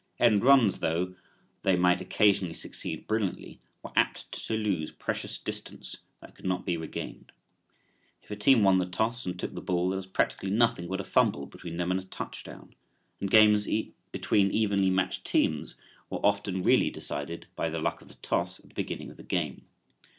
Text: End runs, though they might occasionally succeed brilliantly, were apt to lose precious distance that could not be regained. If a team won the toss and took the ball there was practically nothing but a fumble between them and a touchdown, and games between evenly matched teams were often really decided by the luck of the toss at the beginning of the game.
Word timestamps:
End 0.17 0.43
runs, 0.43 0.79
though 0.79 1.13
they 1.61 1.75
might 1.75 2.01
occasionally 2.01 2.55
succeed 2.55 3.05
brilliantly, 3.05 3.61
were 3.83 3.91
apt 3.95 4.31
to 4.31 4.55
lose 4.57 4.91
precious 4.91 5.37
distance 5.37 5.97
that 6.21 6.33
could 6.33 6.43
not 6.47 6.65
be 6.65 6.75
regained. 6.75 7.31
If 8.23 8.31
a 8.31 8.35
team 8.35 8.63
won 8.63 8.79
the 8.79 8.87
toss 8.87 9.27
and 9.27 9.39
took 9.39 9.53
the 9.53 9.61
ball 9.61 9.89
there 9.89 9.97
was 9.97 10.07
practically 10.07 10.49
nothing 10.49 10.87
but 10.87 10.99
a 11.01 11.03
fumble 11.03 11.45
between 11.45 11.77
them 11.77 11.91
and 11.91 11.99
a 11.99 12.03
touchdown, 12.03 12.73
and 13.19 13.29
games 13.29 13.67
between 14.11 14.49
evenly 14.49 14.89
matched 14.89 15.23
teams 15.23 15.75
were 16.09 16.25
often 16.25 16.63
really 16.63 16.89
decided 16.89 17.45
by 17.55 17.69
the 17.69 17.77
luck 17.77 18.01
of 18.01 18.07
the 18.07 18.15
toss 18.23 18.59
at 18.59 18.69
the 18.69 18.73
beginning 18.73 19.11
of 19.11 19.17
the 19.17 19.21
game. 19.23 19.67